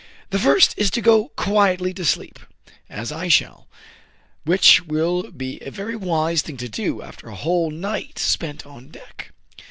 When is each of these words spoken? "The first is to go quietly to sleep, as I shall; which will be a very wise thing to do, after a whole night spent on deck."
"The 0.31 0.39
first 0.39 0.73
is 0.77 0.89
to 0.97 1.01
go 1.01 1.27
quietly 1.35 1.93
to 1.93 2.03
sleep, 2.03 2.39
as 2.89 3.11
I 3.11 3.27
shall; 3.27 3.67
which 4.45 4.81
will 4.83 5.29
be 5.29 5.59
a 5.61 5.69
very 5.69 5.95
wise 5.95 6.41
thing 6.41 6.57
to 6.57 6.67
do, 6.67 7.03
after 7.03 7.29
a 7.29 7.35
whole 7.35 7.69
night 7.69 8.17
spent 8.17 8.65
on 8.65 8.87
deck." 8.87 9.31